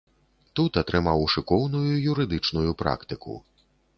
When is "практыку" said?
2.83-3.37